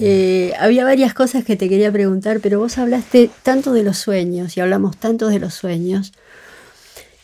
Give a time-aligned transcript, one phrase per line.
[0.00, 4.56] Eh, había varias cosas que te quería preguntar, pero vos hablaste tanto de los sueños
[4.56, 6.12] y hablamos tanto de los sueños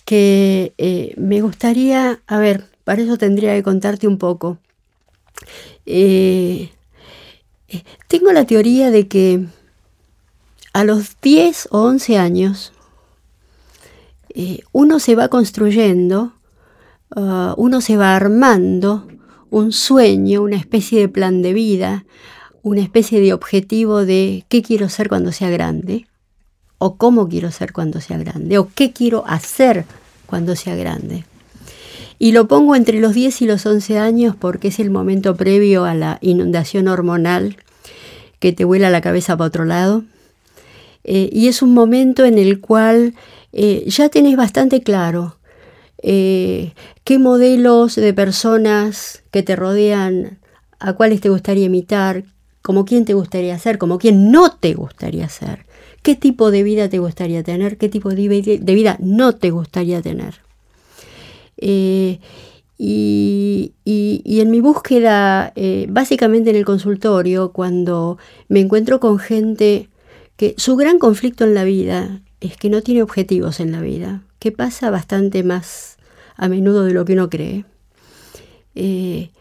[0.05, 4.59] que eh, me gustaría, a ver, para eso tendría que contarte un poco.
[5.87, 6.71] Eh,
[8.09, 9.47] tengo la teoría de que
[10.73, 12.73] a los 10 o 11 años
[14.73, 16.33] uno se va construyendo,
[17.15, 19.07] uh, uno se va armando
[19.51, 22.05] un sueño, una especie de plan de vida,
[22.65, 26.07] una especie de objetivo de qué quiero ser cuando sea grande,
[26.79, 29.85] o cómo quiero ser cuando sea grande, o qué quiero hacer
[30.27, 31.25] cuando sea grande.
[32.19, 35.85] Y lo pongo entre los 10 y los 11 años porque es el momento previo
[35.85, 37.59] a la inundación hormonal
[38.39, 40.03] que te vuela la cabeza para otro lado.
[41.05, 43.13] Eh, y es un momento en el cual
[43.53, 45.37] eh, ya tenés bastante claro
[46.03, 46.73] eh,
[47.05, 50.39] qué modelos de personas que te rodean,
[50.79, 52.25] a cuáles te gustaría imitar,
[52.65, 55.67] como quién te gustaría ser, como quién no te gustaría ser,
[56.01, 58.27] qué tipo de vida te gustaría tener, qué tipo de
[58.75, 60.41] vida no te gustaría tener.
[61.59, 62.21] Eh,
[62.79, 68.17] y, en mi búsqueda, eh, básicamente en el consultorio, cuando
[68.49, 69.91] me encuentro con gente
[70.39, 74.23] que su gran conflicto en la vida es que no tiene objetivos en la vida,
[74.39, 75.99] que pasa bastante más
[76.35, 77.67] a menudo de lo que uno cree.
[78.75, 79.33] Eh,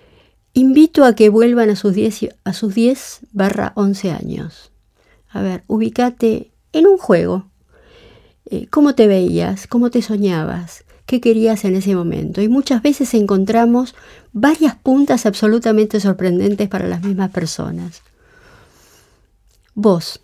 [0.54, 4.72] invito a que vuelvan a sus 10, a sus 10 barra 11 años.
[5.30, 7.48] A ver, ubícate en un juego.
[8.46, 9.68] Eh, ¿Cómo te veías?
[9.68, 10.84] ¿Cómo te soñabas?
[11.06, 12.42] ¿Qué querías en ese momento?
[12.42, 13.96] Y muchas veces encontramos
[14.32, 18.02] varias puntas absolutamente sorprendentes para las mismas personas.
[19.76, 20.22] Vos,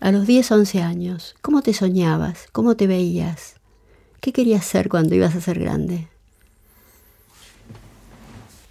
[0.00, 2.46] a los 10, 11 años, ¿cómo te soñabas?
[2.52, 3.56] ¿Cómo te veías?
[4.20, 6.08] ¿Qué querías ser cuando ibas a ser grande?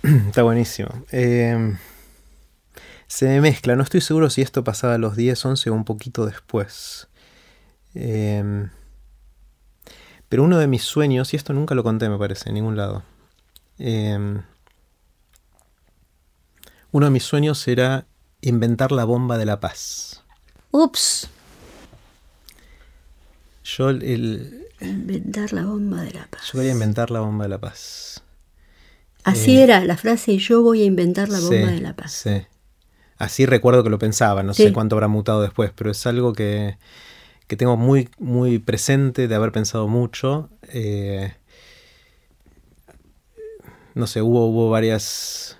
[0.27, 0.89] Está buenísimo.
[1.11, 1.77] Eh,
[3.07, 6.25] se mezcla, no estoy seguro si esto pasaba a los 10, 11 o un poquito
[6.25, 7.07] después.
[7.93, 8.67] Eh,
[10.29, 13.03] pero uno de mis sueños, y esto nunca lo conté me parece, en ningún lado.
[13.79, 14.17] Eh,
[16.91, 18.05] uno de mis sueños era
[18.41, 20.23] inventar la bomba de la paz.
[20.71, 21.29] Ups.
[23.63, 26.49] Yo el, Inventar la bomba de la paz.
[26.51, 28.23] Yo quería inventar la bomba de la paz.
[29.23, 32.11] Así eh, era la frase, yo voy a inventar la bomba de la paz.
[32.11, 32.41] Sí.
[33.17, 36.77] Así recuerdo que lo pensaba, no sé cuánto habrá mutado después, pero es algo que,
[37.47, 40.49] que tengo muy, muy presente de haber pensado mucho.
[40.69, 41.31] Eh,
[43.93, 45.59] no sé, hubo, hubo varias,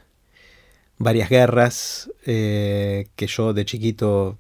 [0.98, 4.38] varias guerras eh, que yo de chiquito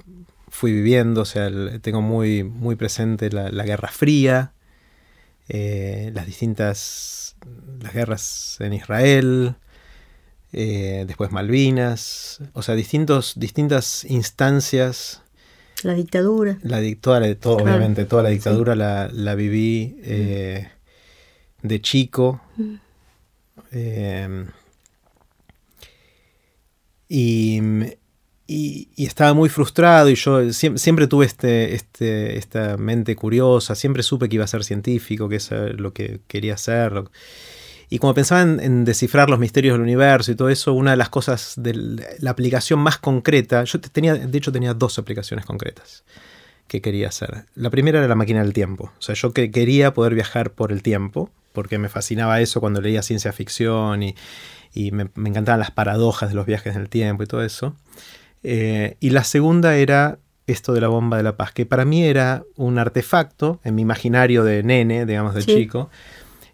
[0.48, 1.52] fui viviendo, o sea,
[1.82, 4.54] tengo muy, muy presente la, la Guerra Fría,
[5.48, 7.21] las distintas
[7.82, 9.56] las guerras en Israel,
[10.54, 15.22] eh, después Malvinas, o sea, distintos, distintas instancias.
[15.84, 16.60] La dictadura.
[16.62, 20.70] La, toda todo, Obviamente, toda la dictadura la, la, viví eh,
[21.62, 22.42] de chico.
[22.58, 22.76] Mm.
[27.08, 27.62] y
[28.52, 34.30] y, estaba muy frustrado y yo siempre, tuve este, este, esta mente curiosa, siempre supe
[34.30, 37.04] que iba a ser científico, que es lo que quería hacer.
[37.90, 41.10] Y como pensaba en, descifrar los misterios del universo y todo eso, una de las
[41.10, 41.74] cosas de
[42.20, 46.04] la aplicación más concreta, yo tenía, de hecho tenía dos aplicaciones concretas
[46.68, 47.46] que quería hacer.
[47.56, 50.72] La primera era la máquina del tiempo, o sea, yo que quería poder viajar por
[50.72, 54.16] el tiempo, porque me fascinaba eso cuando leía ciencia ficción y,
[54.92, 57.76] me, me encantaban las paradojas de los viajes en el tiempo y todo eso.
[58.44, 62.04] Eh, y la segunda era esto de la bomba de la paz, que para mí
[62.04, 65.90] era un artefacto, en mi imaginario de nene, digamos de chico,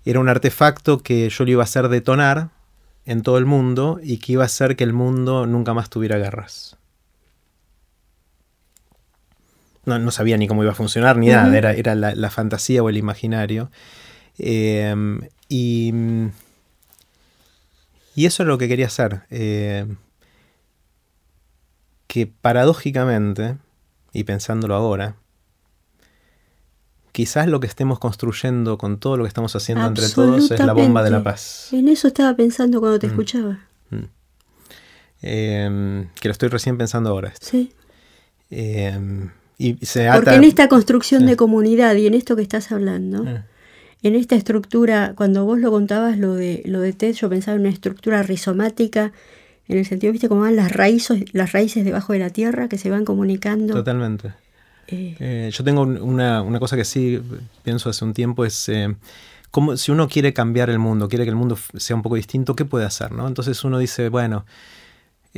[0.06, 2.50] era un artefacto que yo le iba a hacer detonar
[3.06, 6.18] en todo el mundo y que iba a hacer que el mundo nunca más tuviera
[6.18, 6.78] guerras.
[9.86, 12.98] No, sabía ni cómo iba a funcionar ni nada, era, era la, fantasía o el
[12.98, 13.72] imaginario.
[14.38, 15.94] Em, y,
[18.14, 19.22] y, eso es lo que quería hacer.
[19.30, 19.86] Eh,
[22.08, 23.58] que paradójicamente,
[24.14, 25.16] y pensándolo ahora,
[27.12, 30.74] quizás lo que estemos construyendo con todo lo que estamos haciendo entre todos es la
[30.74, 31.70] bomba de la paz.
[31.72, 33.10] En eso estaba pensando cuando te mm.
[33.10, 33.60] escuchaba.
[33.90, 34.04] Mm.
[35.24, 37.34] Em, que lo estoy recién pensando ahora.
[37.40, 37.74] Sí.
[38.50, 43.44] Em, y Porque en esta construcción de comunidad y en esto que estás hablando, mm.
[44.04, 47.62] en esta estructura, cuando vos lo contabas lo de, lo de TED, yo pensaba en
[47.62, 49.12] una estructura rizomática
[49.68, 52.78] en el sentido, ¿viste cómo van las raíces, las raíces debajo de la tierra que
[52.78, 53.74] se van comunicando?
[53.74, 54.30] Totalmente.
[54.88, 57.22] Eh, eh, yo tengo una, cosa que sí
[57.64, 58.96] pienso hace un tiempo, es eh,
[59.52, 62.56] como si uno quiere cambiar el mundo, quiere que el mundo sea un poco distinto,
[62.56, 63.12] ¿qué puede hacer?
[63.12, 63.28] ¿no?
[63.28, 64.46] Entonces uno dice, bueno,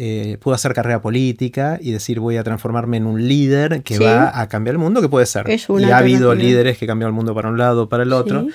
[0.02, 4.40] eh, puedo hacer carrera política y decir voy a transformarme en un líder que va
[4.40, 5.46] a cambiar el mundo, que puede ser.
[5.50, 8.48] y ha habido líderes que cambian el mundo para un lado o para el otro.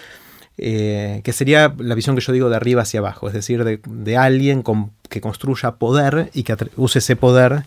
[0.57, 4.17] Eh, que sería la visión que yo digo de arriba hacia abajo, es decir, de,
[4.17, 4.63] alguien
[5.15, 7.63] que construya poder y que use ese poder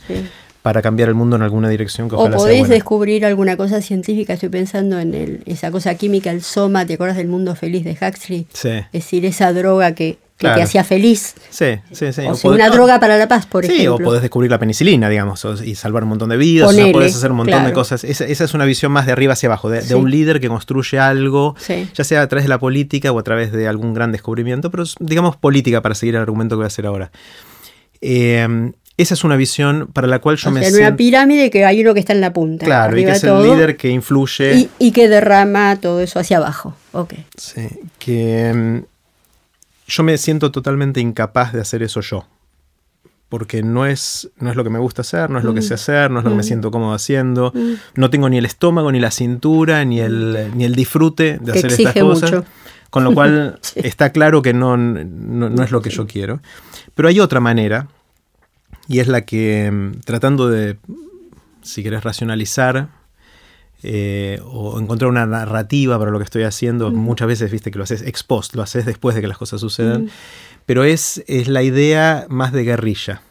[0.62, 4.50] para cambiar el mundo en alguna dirección que O podéis descubrir alguna cosa científica, estoy
[4.50, 8.48] pensando en esa cosa química, el soma, ¿te acuerdas del mundo feliz de Huxley?
[8.52, 8.70] Sí.
[8.70, 11.36] Es decir, esa droga que que te hacía feliz.
[11.50, 12.22] Sí, sí, sí.
[12.22, 13.82] O, una droga para la paz, por ejemplo.
[13.82, 17.16] Sí, o podés descubrir la penicilina, digamos, y salvar un montón de vidas, o podés
[17.16, 18.04] hacer un montón de cosas.
[18.04, 21.56] Esa, es una visión más de arriba hacia abajo, de, un líder que construye algo,
[21.94, 24.84] ya sea a través de la política o a través de algún gran descubrimiento, pero
[25.00, 27.12] digamos política para seguir el argumento que voy a hacer ahora.
[28.02, 30.80] Eh, esa es una visión para la cual yo me siento...
[30.80, 32.66] En una pirámide que hay uno que está en la punta.
[32.66, 34.70] Claro, y que es el líder que influye...
[34.80, 36.76] Y, que derrama todo eso hacia abajo.
[36.94, 37.14] Ok.
[37.38, 37.68] Sí,
[38.00, 38.80] que mm,
[39.88, 42.28] yo me siento totalmente incapaz de hacer eso yo.
[43.30, 45.74] Porque no es, no es lo que me gusta hacer, no es lo que sé
[45.74, 45.76] mm.
[45.76, 46.46] hacer, no es lo que me mm.
[46.46, 47.52] siento cómodo haciendo.
[47.54, 47.74] Mm.
[47.96, 51.72] No tengo ni el estómago, ni la cintura, ni el, ni el disfrute de hacer
[51.72, 52.44] estas cosas.
[52.90, 56.40] Con lo cual está claro que no, no, es lo que yo quiero.
[56.96, 57.90] Pero hay otra manera,
[58.88, 60.78] y es la que, tratando de,
[61.64, 62.88] si querés, racionalizar
[63.84, 66.92] eh, o encontrar una narrativa para lo que estoy haciendo.
[66.92, 69.62] Muchas veces, viste, que lo haces ex post, lo haces después de que las cosas
[69.62, 70.10] sucedan.
[70.66, 73.22] Pero es, es, la idea más de guerrilla.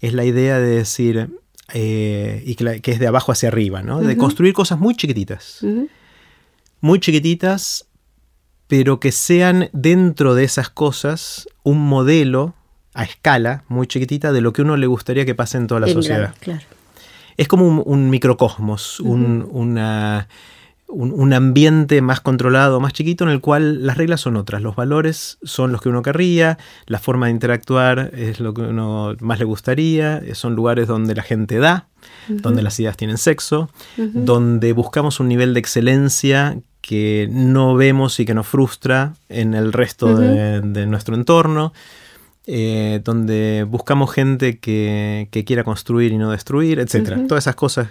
[0.00, 1.28] Es la idea de decir,
[1.74, 4.00] eh, y que, es de abajo hacia arriba, ¿no?
[4.00, 5.64] De construir cosas muy chiquititas.
[6.80, 7.86] Muy chiquititas,
[8.68, 12.54] pero que sean dentro de esas cosas un modelo
[12.94, 15.88] a escala muy chiquitita de lo que uno le gustaría que pase en toda la
[15.88, 16.34] sociedad.
[16.38, 16.77] claro
[17.38, 19.48] es como un, microcosmos, un,
[20.88, 24.60] un, ambiente más controlado, más chiquito, en el cual las reglas son otras.
[24.60, 29.14] Los valores son los que uno querría, la forma de interactuar es lo que uno
[29.20, 31.86] más le gustaría, son lugares donde la gente da,
[32.28, 38.24] donde las ideas tienen sexo, donde buscamos un nivel de excelencia que no vemos y
[38.24, 41.72] que nos frustra en el resto de nuestro entorno.
[42.50, 47.20] Eh, donde buscamos gente que, quiera construir y no destruir, etcétera.
[47.28, 47.88] Todas esas cosas.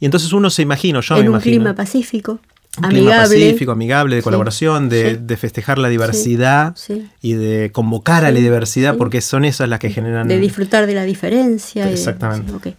[0.00, 2.40] Y entonces uno se imagina, yo en me un clima pacífico.
[2.78, 3.10] Un amigable.
[3.10, 6.74] clima pacífico, amigable, de colaboración, de, festejar la diversidad
[7.20, 10.28] y de convocar a la diversidad, porque son esas las que generan.
[10.28, 11.90] De disfrutar de la diferencia.
[11.90, 12.76] Exactamente.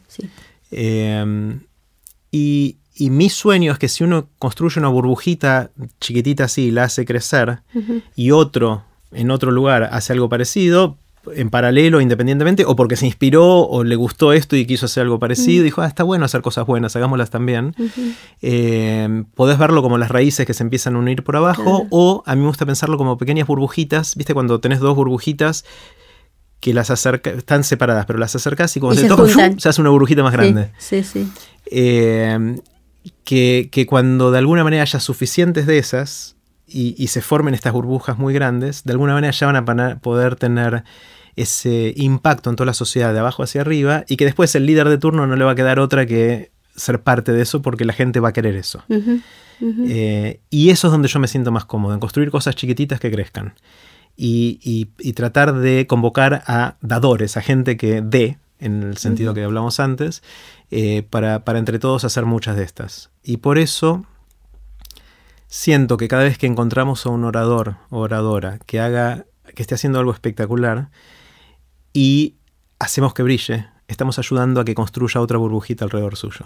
[0.71, 1.59] Em,
[2.31, 5.69] y, mi sueño es que si uno construye una burbujita
[6.01, 7.59] chiquitita así y la hace crecer,
[8.15, 8.83] y otro
[9.15, 10.97] en otro lugar hace algo parecido,
[11.33, 15.19] en paralelo, independientemente, o porque se inspiró o le gustó esto y quiso hacer algo
[15.19, 17.75] parecido, dijo, ah, está bueno hacer cosas buenas, hagámoslas también.
[18.41, 22.35] Eh, podés verlo como las raíces que se empiezan a unir por abajo, o a
[22.35, 24.33] mí me gusta pensarlo como pequeñas burbujitas, ¿viste?
[24.33, 25.65] Cuando tenés dos burbujitas
[26.59, 29.89] que las acercas, están separadas, pero las acercas y cuando se, tocan, se hace una
[29.89, 30.71] burbujita más grande.
[30.77, 31.27] Sí, sí.
[31.67, 32.59] Eh,
[33.23, 36.35] que, que cuando de alguna manera haya suficientes de esas,
[36.67, 40.83] y, se formen estas burbujas muy grandes, de alguna manera ya van a poder tener
[41.35, 44.89] ese impacto en toda la sociedad de abajo hacia arriba y que después el líder
[44.89, 47.93] de turno no le va a quedar otra que ser parte de eso porque la
[47.93, 48.83] gente va a querer eso.
[49.61, 53.11] Eh, y eso es donde yo me siento más cómodo, en construir cosas chiquititas que
[53.11, 53.53] crezcan.
[54.17, 59.79] Y, tratar de convocar a dadores, a gente que dé, en el sentido que hablamos
[59.79, 60.23] antes,
[60.71, 63.11] eh, para, para entre todos hacer muchas de estas.
[63.23, 64.05] Y por eso
[65.47, 69.75] siento que cada vez que encontramos a un orador o oradora que haga, que esté
[69.75, 70.89] haciendo algo espectacular
[71.93, 72.35] y
[72.79, 76.45] hacemos que brille, estamos ayudando a que construya otra burbujita alrededor suyo.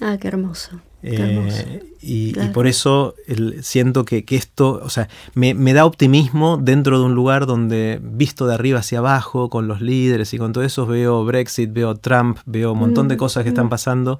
[0.00, 0.80] Ah, qué hermoso.
[1.06, 3.14] Eh, y, por eso
[3.60, 8.54] siento que, esto, o sea, me, da optimismo dentro de un lugar donde, visto de
[8.54, 12.72] arriba hacia abajo, con los líderes y con todo eso, veo Brexit, veo Trump, veo
[12.72, 13.70] un montón de mm, cosas que están mm.
[13.70, 14.18] pasando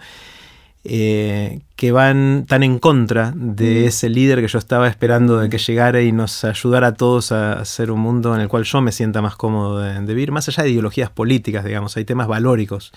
[0.87, 3.89] eh, que van tan en contra de mm.
[3.89, 7.55] ese líder que yo estaba esperando de que llegara y nos ayudara a todos a
[7.55, 10.63] hacer un mundo en el cual yo me sienta más cómodo de, vivir, más allá
[10.63, 12.93] de ideologías políticas, digamos, hay temas valóricos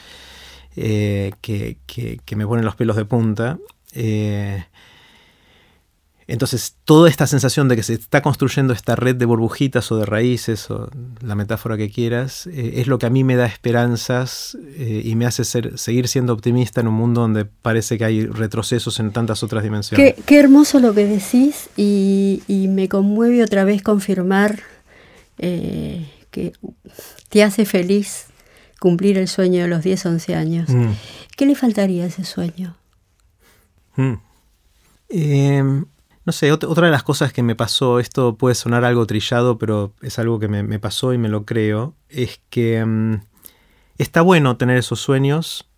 [0.75, 3.58] eh, que, que, me ponen los pelos de punta.
[3.94, 4.65] Eh,
[6.27, 10.05] entonces, toda esta sensación de que se está construyendo esta red de burbujitas o de
[10.05, 10.89] raíces, o
[11.22, 15.15] la metáfora que quieras, eh, es lo que a mí me da esperanzas eh, y
[15.15, 19.12] me hace ser, seguir siendo optimista en un mundo donde parece que hay retrocesos en
[19.12, 20.15] tantas otras dimensiones.
[20.25, 24.60] Qué, hermoso lo que decís y, me conmueve otra vez confirmar
[25.38, 26.51] eh, que
[27.29, 28.25] te hace feliz
[28.81, 30.69] cumplir el sueño de los 10, 11 años.
[30.69, 30.91] Mm.
[31.38, 32.75] ¿Qué le faltaría a ese sueño?
[33.96, 34.15] Mm.
[36.27, 39.93] No sé, otra de las cosas que me pasó, esto puede sonar algo trillado, pero
[40.01, 43.22] es algo que me, pasó y me lo creo, es que mm,
[43.98, 45.69] está bueno tener esos sueños,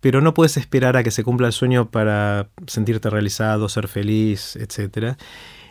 [0.00, 4.56] pero no puedes esperar a que se cumpla el sueño para sentirte realizado, ser feliz,
[4.56, 5.18] etc.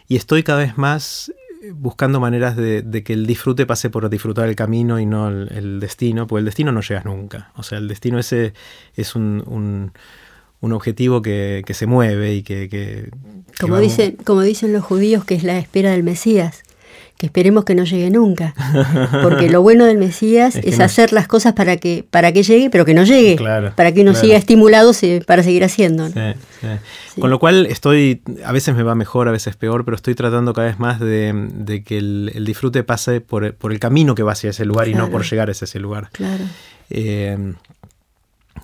[0.08, 1.34] Y estoy cada vez más
[1.74, 6.28] buscando maneras de, que el disfrute pase por disfrutar el camino y no el, destino,
[6.28, 7.52] porque el destino no llegas nunca.
[7.56, 8.54] O sea, el destino ese
[8.96, 9.94] es un,
[10.74, 13.10] objetivo que, se mueve y que...
[13.60, 16.64] como, dicen, como dicen los judíos, que es la espera del Mesías
[17.22, 18.56] que esperemos que no llegue nunca.
[19.22, 22.84] Porque lo bueno del Mesías es, hacer las cosas para que, para que llegue, pero
[22.84, 23.38] que no llegue.
[23.76, 24.92] para que uno siga estimulado
[25.28, 26.10] para seguir haciendo.
[27.20, 30.54] Con lo cual estoy, a veces me va mejor, a veces peor, pero estoy tratando
[30.54, 34.66] cada vez más de, que el, disfrute pase por, el camino que va hacia ese
[34.66, 36.10] lugar y no por llegar a ese lugar.
[36.14, 36.46] Claro.
[36.90, 37.54] Eh,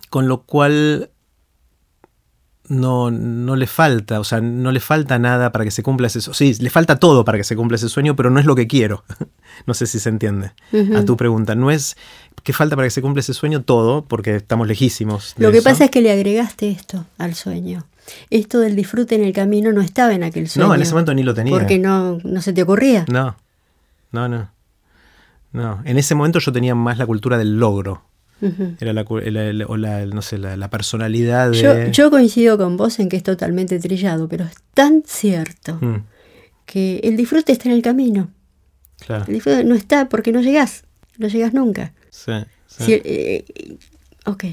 [0.09, 1.11] con lo cual
[2.69, 6.21] no, no le falta, o sea, no le falta nada para que se cumpla ese
[6.21, 6.35] sueño.
[6.35, 8.67] Sí, le falta todo para que se cumpla ese sueño, pero no es lo que
[8.67, 9.03] quiero.
[9.65, 10.51] no sé si se entiende
[10.95, 11.55] a tu pregunta.
[11.55, 11.95] No es
[12.43, 15.35] que falta para que se cumpla ese sueño todo, porque estamos lejísimos.
[15.37, 17.85] lo que pasa es que le agregaste esto al sueño.
[18.29, 20.69] Esto del disfrute en el camino no estaba en aquel sueño.
[20.69, 21.51] No, en ese momento ni lo tenía.
[21.51, 23.05] Porque no, no se te ocurría.
[23.09, 23.35] No,
[24.11, 24.49] no, no.
[25.51, 28.03] No, en ese momento yo tenía más la cultura del logro.
[28.79, 31.91] Era la, o la, no sé, la, personalidad de...
[31.91, 36.03] Yo, coincido con vos en que es totalmente trillado, pero es tan cierto mm.
[36.65, 38.29] que el disfrute está en el camino.
[38.99, 39.25] Claro.
[39.27, 40.83] El disfrute no está porque no llegás,
[41.17, 41.93] no llegas nunca.
[42.09, 42.31] Sí,
[42.67, 43.01] sí.
[43.03, 43.45] Eh,
[44.25, 44.45] ok.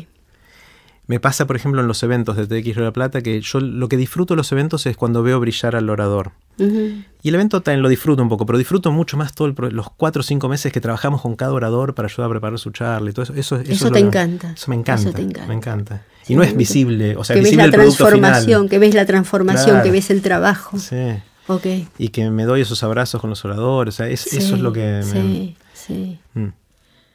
[1.06, 3.60] Me pasa, por ejemplo, en los eventos de TX Río de la Plata, que yo
[3.60, 6.32] lo que disfruto de los eventos es cuando veo brillar al orador.
[6.56, 10.20] Y el evento también lo disfruto un poco, pero disfruto mucho más todos los cuatro
[10.20, 13.12] o cinco meses que trabajamos con cada orador para ayudar a preparar su charla y
[13.12, 13.34] todo eso.
[13.34, 14.52] Eso, eso, te encanta.
[14.56, 15.12] Eso me encanta.
[15.46, 16.04] Me encanta.
[16.26, 19.90] y no es visible, o sea, que ves la transformación, que ves la transformación, que
[19.90, 20.78] ves el trabajo.
[20.78, 20.96] Sí.
[21.46, 21.86] Okay.
[21.98, 24.00] Y que me doy esos abrazos con los oradores.
[24.00, 25.02] eso es lo que.
[25.02, 26.18] Sí, sí.
[26.32, 26.48] Mm.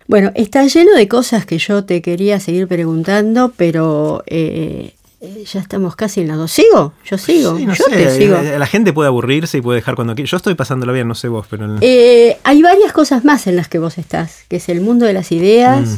[0.09, 5.59] Bueno, está lleno de cosas que yo te quería seguir preguntando, pero eh, eh, ya
[5.59, 6.51] estamos casi en las dos.
[6.51, 6.93] ¿Sigo?
[7.05, 7.59] Yo sigo.
[7.59, 8.37] yo te sigo.
[8.37, 10.27] Eh, la gente puede aburrirse y puede dejar cuando quiera.
[10.27, 11.77] Yo estoy pasándolo bien, no sé vos, pero...
[11.79, 15.31] hay varias cosas más en las que vos estás, que es el mundo de las
[15.31, 15.97] ideas, mm.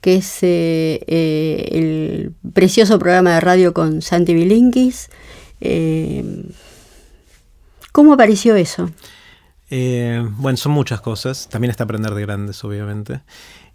[0.00, 5.10] que es el precioso programa de radio con Santi Bilinkis.
[7.92, 8.88] ¿Cómo apareció eso?
[9.70, 11.48] Eh, bueno, son muchas cosas.
[11.48, 13.20] También está aprender de grandes, obviamente.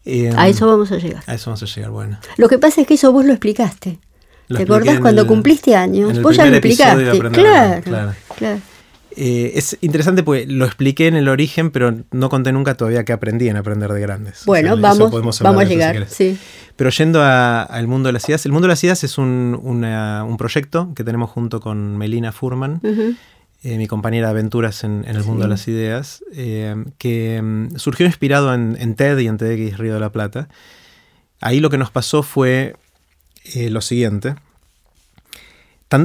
[0.04, 1.24] Eh, a eso vamos a llegar.
[1.26, 2.20] A eso vamos a llegar, bueno.
[2.38, 4.00] Lo que pasa es que eso vos lo explicaste.
[4.48, 6.22] ¿Te acordás cuando cumpliste años?
[6.22, 7.20] Vos ya lo explicaste.
[7.32, 8.14] Claro, claro.
[8.38, 8.62] claro.
[9.18, 13.14] Eh, es interesante porque lo expliqué en el origen, pero no conté nunca todavía que
[13.14, 14.44] aprendí en aprender de grandes.
[14.46, 15.12] Bueno, vamos,
[15.42, 16.06] vamos a llegar.
[16.10, 16.38] sí.
[16.76, 20.38] Pero yendo al mundo de las ideas, el mundo de las ideas es un, un
[20.38, 22.82] proyecto que tenemos junto con Melina Furman.
[23.64, 28.06] Eh, mi compañera de aventuras en, el mundo de las ideas, eh, que mm, surgió
[28.06, 30.50] inspirado en, TED y en TEDx Río de la Plata.
[31.42, 32.76] Ahí lo que nos pasó fue
[33.56, 34.36] eh, lo siguiente.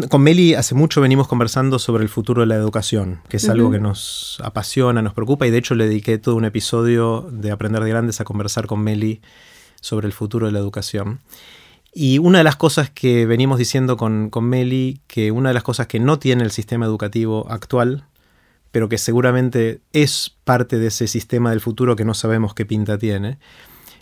[0.08, 3.70] con Meli hace mucho venimos conversando sobre el futuro de la educación, que es algo
[3.70, 7.84] que nos apasiona, nos preocupa, y de hecho le dediqué todo un episodio de Aprender
[7.84, 9.20] de Grandes a conversar con Meli
[9.82, 11.20] sobre el futuro de la educación.
[11.92, 15.64] Y una de las cosas que venimos diciendo con, con Meli, que una de las
[15.64, 18.04] cosas que no tiene el sistema educativo actual,
[18.70, 22.98] pero que seguramente es parte de ese sistema del futuro que no sabemos qué pinta
[22.98, 23.38] tiene,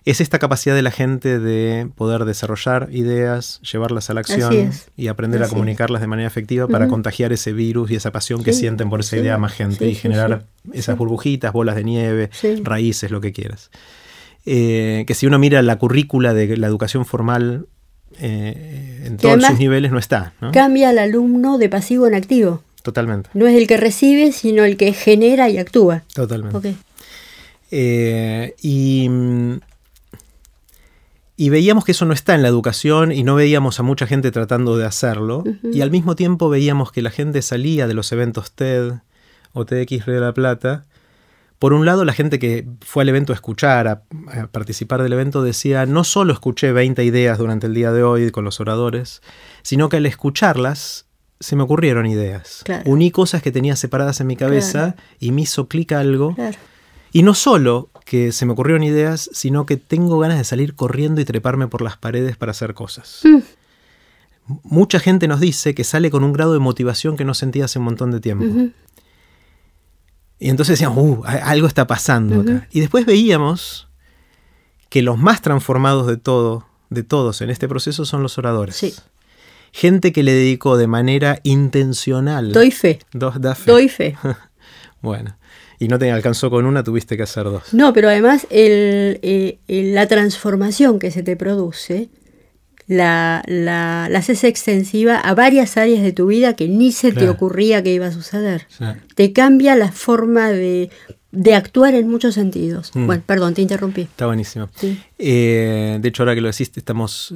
[0.05, 5.09] es esta capacidad de la gente de poder desarrollar ideas, llevarlas a la acción y
[5.09, 8.89] aprender a comunicarlas de manera efectiva para contagiar ese virus y esa pasión que sienten
[8.89, 12.31] por esa idea a más gente y generar esas burbujitas, bolas de nieve,
[12.63, 13.71] raíces, lo que quieras.
[14.47, 17.67] Eh, que si uno mira la currícula de la educación formal
[18.21, 20.33] eh, en todos sus niveles no está.
[20.53, 22.63] Cambia al alumno de pasivo en activo.
[22.83, 23.31] Totalmente.
[23.35, 26.05] No es el que recibe, sino el que genera y actúa.
[26.15, 26.75] Totalmente.
[27.71, 29.11] Eh, y,
[31.37, 34.31] y, veíamos que eso no está en la educación y no veíamos a mucha gente
[34.31, 35.45] tratando de hacerlo.
[35.73, 38.95] Y al mismo tiempo veíamos que la gente salía de los eventos TED
[39.53, 40.87] o TEDx Río de la Plata
[41.59, 44.03] por un lado, la gente que fue al evento a escuchar, a,
[44.53, 48.45] participar del evento, decía, no solo escuché 20 ideas durante el día de hoy con
[48.45, 49.23] los oradores,
[49.63, 51.07] sino que al escucharlas
[51.41, 52.65] se me ocurrieron ideas.
[52.85, 56.37] Uní cosas que tenía separadas en mi cabeza y me hizo clic algo.
[57.13, 61.21] Y no solo que se me ocurrieron ideas, sino que tengo ganas de salir corriendo
[61.21, 63.21] y treparme por las paredes para hacer cosas.
[63.25, 63.39] Mm.
[64.63, 67.79] Mucha gente nos dice que sale con un grado de motivación que no sentía hace
[67.79, 68.47] un montón de tiempo.
[70.39, 72.69] Y entonces decíamos, uh, algo está pasando acá.
[72.71, 73.89] Y después veíamos
[74.89, 79.03] que los más transformados de todo, de todos en este proceso son los oradores.
[79.73, 82.53] Gente que le dedicó de manera intencional.
[82.53, 83.01] Doy fe.
[83.13, 83.35] Dos,
[83.67, 84.17] Doy fe.
[85.03, 85.37] bueno.
[85.79, 87.75] y no te alcanzó con una, tuviste que hacer dos.
[87.75, 92.09] No, pero además el, eh, la transformación que se te produce
[92.89, 97.29] la, la, la, haces extensiva a varias áreas de tu vida que ni se te
[97.29, 98.67] ocurría que iba a suceder.
[99.15, 100.91] Te cambia la forma de,
[101.31, 102.91] de actuar en muchos sentidos.
[102.95, 103.07] Mm.
[103.07, 104.03] Bueno, perdón, te interrumpí.
[104.03, 104.71] Está buenísimo.
[105.19, 107.35] Eh, de hecho, ahora que lo decís, estamos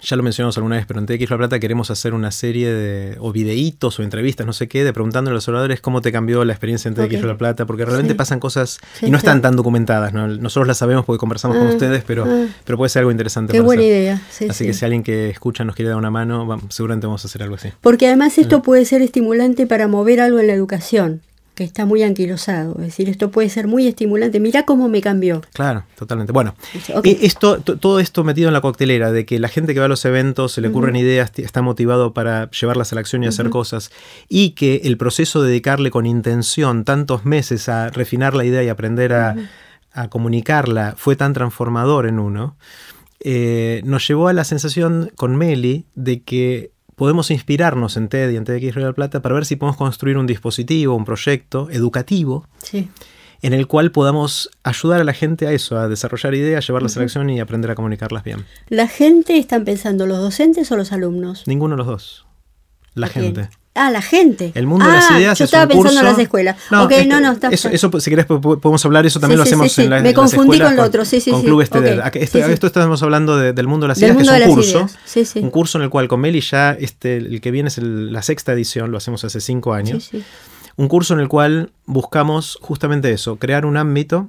[0.00, 3.16] ya lo mencionamos alguna vez, pero en TX La Plata queremos hacer una serie de,
[3.18, 6.44] o videitos o entrevistas, no sé qué, de preguntando a los oradores cómo te cambió
[6.44, 10.12] la experiencia en TX La Plata, porque realmente pasan cosas y no están tan documentadas,
[10.12, 12.46] Nosotros las sabemos porque conversamos con ah, ustedes, pero, ah.
[12.64, 13.52] pero puede ser algo interesante.
[13.52, 14.22] Qué buena idea.
[14.48, 17.42] así que si alguien que escucha nos quiere dar una mano, seguramente vamos a hacer
[17.42, 17.70] algo así.
[17.80, 21.22] Porque además esto puede ser estimulante para mover algo en la educación
[21.56, 22.74] que está muy anquilosado.
[22.78, 24.40] Es decir, esto puede ser muy estimulante.
[24.40, 25.40] Mira cómo me cambió.
[25.54, 26.30] Claro, totalmente.
[26.30, 26.54] Bueno,
[27.02, 30.04] esto, todo esto metido en la coctelera, de que la gente que va a los
[30.04, 33.90] eventos se le ocurren ideas, está motivado para llevarlas a la acción y hacer cosas,
[34.28, 38.68] y que el proceso de dedicarle con intención tantos meses a refinar la idea y
[38.68, 39.34] aprender a,
[40.10, 42.58] comunicarla fue tan transformador en uno,
[43.20, 48.36] eh, nos llevó a la sensación con Meli de que podemos inspirarnos en TED y
[48.36, 52.48] en TEDx Real Plata para ver si podemos construir un dispositivo, un proyecto educativo
[53.42, 57.00] en el cual podamos ayudar a la gente a eso, a desarrollar ideas, llevarlas a
[57.00, 58.44] la acción y aprender a comunicarlas bien.
[58.68, 61.46] ¿La gente están pensando los docentes o los alumnos?
[61.46, 62.26] Ninguno de los dos.
[62.94, 63.50] La gente.
[63.76, 64.52] Ah, la gente.
[64.54, 65.38] El mundo de las ah, ideas.
[65.38, 66.56] Yo estaba pensando en las escuelas.
[66.70, 69.78] No, ok, no, no, está eso, eso, si querés, podemos hablar, eso también lo hacemos
[69.78, 71.30] en, la, Me confundí con lo otro, sí, sí.
[71.30, 72.22] Con Clubes okay.
[72.22, 74.86] esto, esto, estamos hablando del mundo de las ideas, que es un curso.
[75.36, 78.52] Un curso en el cual con Meli ya, este, el que viene es la sexta
[78.52, 80.10] edición, lo hacemos hace cinco años.
[80.76, 84.28] Un curso en el cual buscamos justamente eso, crear un ámbito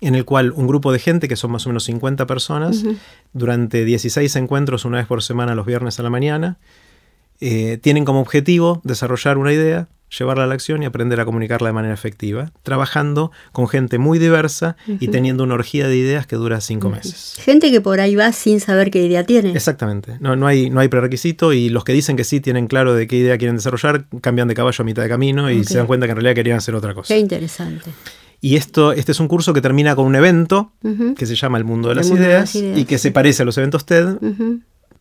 [0.00, 2.82] en el cual un grupo de gente, que son más o menos 50 personas,
[3.32, 6.58] durante 16 encuentros una vez por semana los viernes a la mañana,
[7.40, 11.68] eh, tienen como objetivo desarrollar una idea, llevarla a la acción y aprender a comunicarla
[11.68, 16.36] de manera efectiva, trabajando con gente muy diversa y teniendo una orgía de ideas que
[16.36, 17.36] dura cinco meses.
[17.38, 19.52] Gente que por ahí va sin saber qué idea tiene.
[19.52, 22.94] Exactamente, no, no, hay, no hay prerequisito y los que dicen que sí tienen claro
[22.94, 25.86] de qué idea quieren desarrollar, cambian de caballo a mitad de camino y se dan
[25.86, 27.14] cuenta que en realidad querían hacer otra cosa.
[27.14, 27.90] Qué interesante.
[28.42, 30.72] Y esto, este es un curso que termina con un evento
[31.16, 33.84] que se llama El Mundo de, las, ideas, y que se parece a los eventos
[33.84, 34.16] TED,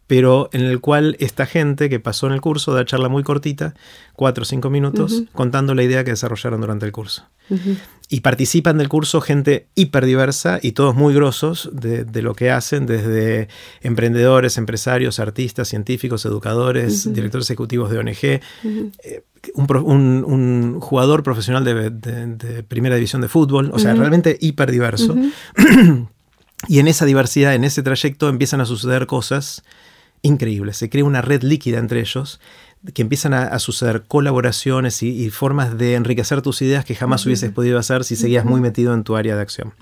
[0.09, 3.75] pero en el cual esta gente que pasó en el curso da charla muy cortita,
[4.15, 7.27] cuatro o cinco minutos, contando la idea que desarrollaron durante el curso.
[8.09, 13.49] Y participan del curso gente hiperdiversa y todos muy grosos de, lo que hacen, desde
[13.81, 18.41] emprendedores, empresarios, artistas, científicos, educadores, directores ejecutivos de ONG, eh,
[19.53, 25.15] un, jugador profesional de, primera división de fútbol, o sea, realmente hiperdiverso.
[26.67, 29.61] y en esa diversidad, en ese trayecto, empiezan a suceder cosas
[30.21, 30.73] increíble.
[30.73, 32.39] Se crea una red líquida entre ellos
[32.93, 37.77] que empiezan a, suceder colaboraciones y, formas de enriquecer tus ideas que jamás hubieses podido
[37.77, 39.73] hacer si seguías muy metido en tu área de acción.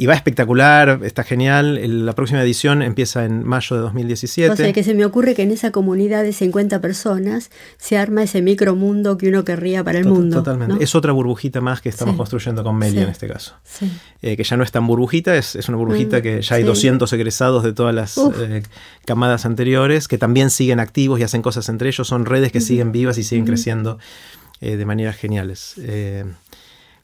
[0.00, 2.06] Y va espectacular, está genial.
[2.06, 4.52] la próxima edición empieza en mayo de 2017.
[4.52, 8.22] O sea, que se me ocurre que en esa comunidad de 50 personas se arma
[8.22, 10.36] ese micromundo que uno querría para el mundo.
[10.36, 10.84] Totalmente.
[10.84, 13.56] Es otra burbujita más que estamos construyendo con Meli en este caso.
[14.22, 17.12] Eh, que ya no es tan burbujita, es, una burbujita mm, que ya hay 200
[17.12, 18.62] egresados de todas las eh,
[19.04, 22.06] camadas anteriores que también siguen activos y hacen cosas entre ellos.
[22.06, 23.98] Son redes que siguen vivas y siguen creciendo
[24.60, 25.74] eh, de maneras geniales.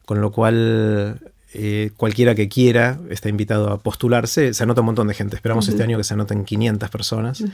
[0.05, 4.53] con lo cual eh, cualquiera que quiera está invitado a postularse.
[4.53, 5.37] Se anota un montón de gente.
[5.37, 7.45] Esperamos este año que se anoten 500 personas.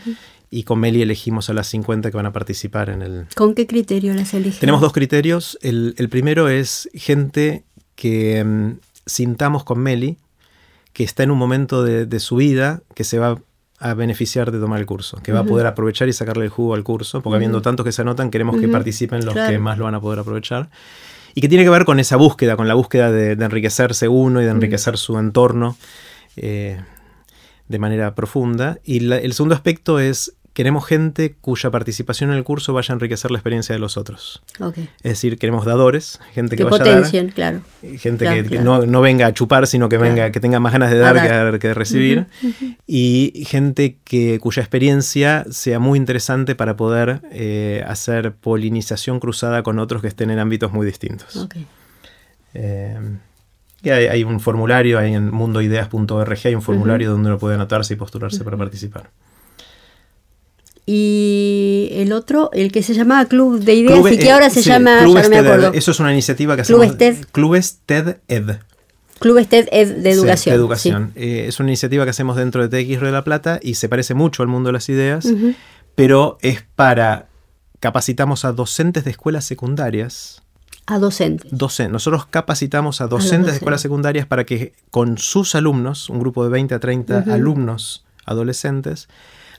[0.50, 3.26] Y con Meli elegimos a las 50 que van a participar en el...
[3.36, 4.60] ¿Con qué criterio las elegimos?
[4.60, 5.58] Tenemos dos criterios.
[5.60, 10.16] El, primero es gente que mm, sintamos con Meli
[10.94, 13.38] que está en un momento de, su vida que se va
[13.78, 16.74] a beneficiar de tomar el curso, que va a poder aprovechar y sacarle el jugo
[16.74, 19.84] al curso, porque habiendo tantos que se anotan, queremos que participen los que más lo
[19.84, 20.68] van a poder aprovechar
[21.34, 24.44] y que tiene que ver con esa búsqueda, con la búsqueda de, enriquecerse uno y
[24.44, 25.76] de enriquecer su entorno
[26.36, 26.80] eh,
[27.68, 28.78] de manera profunda.
[28.84, 33.30] Y el segundo aspecto es queremos gente cuya participación en el curso vaya a enriquecer
[33.30, 34.42] la experiencia de los otros.
[35.02, 37.60] Es decir, queremos dadores, gente que, vaya a dar, claro.
[37.98, 41.58] Gente que, No, venga a chupar, sino que venga, que tenga más ganas de dar,
[41.58, 42.26] Que, de recibir.
[42.86, 49.78] Y gente que, cuya experiencia sea muy interesante para poder eh, hacer polinización cruzada con
[49.78, 51.48] otros que estén en ámbitos muy distintos.
[52.54, 52.98] Eh,
[53.82, 57.96] y hay, un formulario, hay en mundoideas.org, hay un formulario donde uno puede anotarse y
[57.96, 59.10] postularse para participar
[60.92, 64.98] y el otro, el que se llamaba Club de Ideas y que ahora se llama,
[65.06, 65.72] ya no me acuerdo.
[65.72, 66.98] Eso es una iniciativa que hacemos.
[66.98, 67.16] TED.
[67.30, 68.56] Clubes TED Ed.
[69.20, 70.52] Clubes TED Ed de educación.
[70.52, 71.12] de educación.
[71.14, 74.14] Eh, es una iniciativa que hacemos dentro de TX de la Plata y se parece
[74.14, 75.28] mucho al mundo de las ideas,
[75.94, 77.28] pero es para
[77.78, 80.42] capacitamos a docentes de escuelas secundarias
[80.86, 81.50] A docentes.
[81.56, 81.92] Docentes.
[81.92, 83.52] Nosotros capacitamos a docentes, docentes.
[83.52, 87.32] de escuelas secundarias para que con sus alumnos, un grupo de 20 a 30 Ujú.
[87.32, 89.08] alumnos adolescentes,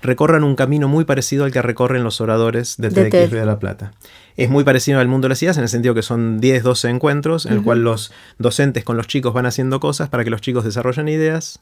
[0.01, 3.31] recorran un camino muy parecido al que recorren los oradores De TEDx TED.
[3.31, 3.93] de La Plata.
[4.37, 6.89] Es muy parecido al mundo de las ideas en el sentido que son 10, 12
[6.89, 10.41] encuentros en el cual los docentes con los chicos van haciendo cosas para que los
[10.41, 11.59] chicos desarrollen ideas,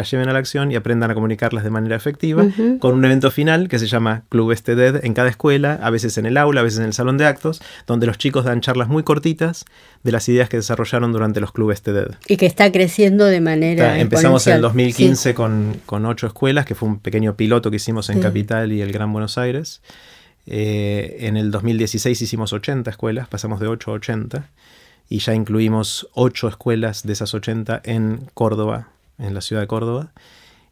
[0.00, 2.44] las lleven a la acción y aprendan a comunicarlas de manera efectiva,
[2.80, 6.18] con un evento final que se llama Club Este Dead en cada escuela, a veces
[6.18, 8.88] en el aula, a veces en el salón de actos, donde los chicos dan charlas
[8.88, 9.64] muy cortitas
[10.02, 12.08] de las ideas que desarrollaron durante los Club Este Dead.
[12.26, 13.98] Y que está creciendo de manera.
[14.00, 14.62] Empezamos en el exponencial.
[14.62, 18.22] 2015 con, con ocho escuelas, que fue un pequeño piloto que hicimos en Sí.
[18.22, 19.82] Capital y el Gran Buenos Aires.
[20.46, 24.48] Eh, en el 2016 hicimos 80 escuelas, pasamos de 8 a 80,
[25.08, 28.88] y ya incluimos 8 escuelas de esas 80 en Córdoba,
[29.20, 30.12] en la ciudad de Córdoba.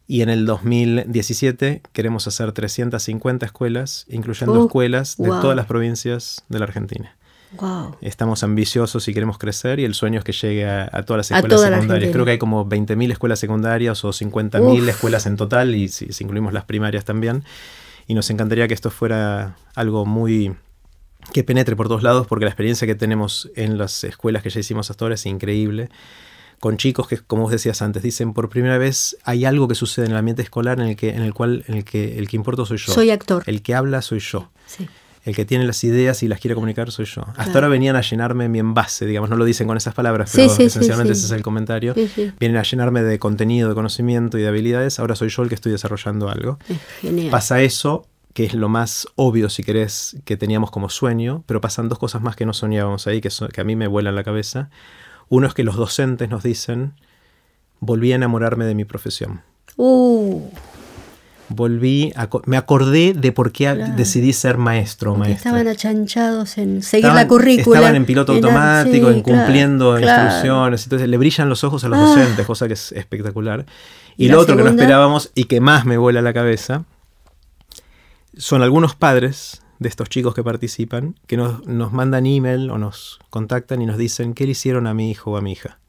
[0.07, 5.41] Y en el 2017 queremos hacer 350 escuelas, incluyendo Uh, escuelas de wow.
[5.41, 7.15] todas las provincias de la Argentina.
[7.59, 7.95] Wow.
[8.01, 11.31] Estamos ambiciosos y queremos crecer y el sueño es que llegue a, a todas las
[11.31, 12.11] escuelas toda secundarias.
[12.11, 14.89] Creo que hay como 20.000 escuelas secundarias o 50.000 Uf.
[14.89, 17.43] escuelas en total y si, si incluimos las primarias también.
[18.07, 20.55] Y nos encantaría que esto fuera algo muy
[21.33, 24.59] que penetre por todos lados porque la experiencia que tenemos en las escuelas que ya
[24.59, 25.89] hicimos hasta ahora es increíble.
[26.59, 30.05] Con chicos que, como vos decías antes, dicen por primera vez hay algo que sucede
[30.05, 32.35] en el ambiente escolar en el que, en el cual en el que el que
[32.35, 32.91] importa soy yo.
[32.93, 33.43] Soy actor.
[33.45, 34.49] El que habla soy yo.
[34.67, 34.87] Sí.
[35.25, 37.21] El que tiene las ideas y las quiere comunicar soy yo.
[37.21, 37.51] Hasta Claro.
[37.55, 40.55] ahora venían a llenarme mi envase, digamos, no lo dicen con esas palabras, pero sí,
[40.55, 41.93] sí, esencialmente ese es el comentario.
[42.39, 44.97] Vienen a llenarme de contenido, de conocimiento y de habilidades.
[44.99, 46.57] Ahora soy yo el que estoy desarrollando algo.
[46.69, 47.29] Es genial.
[47.31, 51.89] Pasa eso, que es lo más obvio, si querés, que teníamos como sueño, pero pasan
[51.89, 54.69] dos cosas más que no soñábamos ahí, que, que a mí me vuelan la cabeza.
[55.29, 56.93] Uno es que los docentes nos dicen,
[57.79, 59.41] volví a enamorarme de mi profesión.
[59.77, 60.41] Uh,
[61.51, 63.93] Volví, a, me acordé de por qué Claro.
[63.95, 65.49] decidí ser maestro o porque maestra.
[65.49, 67.77] estaban achanchados en seguir Estaban- la currícula.
[67.79, 70.25] Estaban en piloto en- automático, sí, en cumpliendo claro.
[70.25, 70.83] instrucciones.
[70.83, 72.01] Entonces le brillan los ojos a los Ah.
[72.03, 73.65] docentes, cosa que es espectacular.
[74.15, 76.83] Y, ¿Y lo otro que no esperábamos y que más me vuela la cabeza
[78.37, 83.19] son algunos padres de estos chicos que participan que nos, nos mandan email o nos
[83.29, 85.79] contactan y nos dicen qué le hicieron a mi hijo o a mi hija.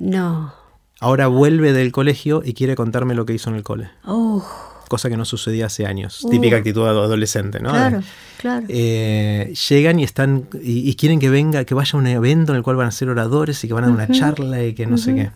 [0.00, 0.52] No.
[1.00, 3.90] Ahora vuelve del colegio y quiere contarme lo que hizo en el cole.
[4.06, 4.40] Uh,
[4.88, 6.24] Cosa que no sucedía hace años.
[6.24, 6.30] Uh.
[6.30, 7.70] Típica actitud de adolescente, ¿no?
[7.70, 8.02] claro,
[8.38, 8.66] claro.
[8.68, 12.56] Eh, llegan y están y, y quieren que venga, que vaya a un evento en
[12.56, 14.86] el cual van a ser oradores y que van a dar una charla y que
[14.86, 15.30] no sé qué.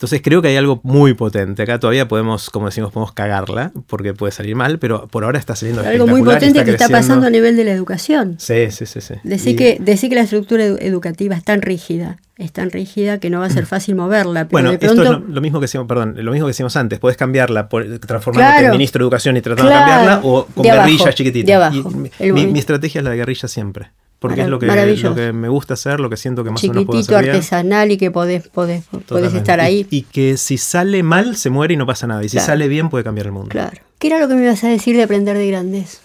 [0.00, 1.62] Entonces creo que hay algo muy potente.
[1.62, 5.54] Acá todavía podemos, como decimos, podemos cagarla, porque puede salir mal, pero por ahora está
[5.54, 8.36] saliendo Algo muy potente que está pasando a nivel de la educación.
[8.38, 9.02] Sí, sí, sí.
[9.02, 9.14] sí.
[9.24, 13.18] Decir Y- que, decir que la estructura edu- educativa es tan rígida, es tan rígida
[13.20, 14.44] que no va a ser fácil moverla.
[14.48, 16.76] Pero Bueno, de esto es lo, lo mismo que decíamos, perdón, lo mismo que decíamos
[16.76, 16.98] antes.
[16.98, 18.66] Puedes cambiarla, por, transformándote Claro.
[18.68, 19.84] en ministro de educación y tratando Claro.
[19.84, 21.46] de cambiarla, o con guerrilla chiquitita.
[21.46, 23.90] de abajo, Y mi, mi estrategia es la de guerrilla siempre.
[24.20, 25.08] Porque es lo que, maravilloso.
[25.08, 27.24] lo que me gusta hacer, lo que siento que más o menos puedo chiquitito, hacer
[27.24, 27.36] bien.
[27.36, 29.38] artesanal y que podés, podés, podés Totalmente.
[29.38, 29.86] estar ahí.
[29.90, 32.22] Y, y que si sale mal, se muere y no pasa nada.
[32.22, 32.46] Y si Claro.
[32.46, 33.48] sale bien, puede cambiar el mundo.
[33.48, 33.78] Claro.
[33.98, 36.00] ¿Qué era lo que me ibas a decir de aprender de grandes?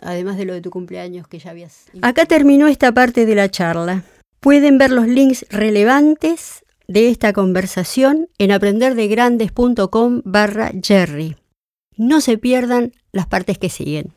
[0.00, 1.86] Además de lo de tu cumpleaños que ya habías...
[2.02, 4.04] Acá terminó esta parte de la charla.
[4.38, 11.36] Pueden ver los links relevantes de esta conversación en aprenderdegrandes.com barra Jerry.
[11.96, 14.12] No se pierdan las partes que siguen.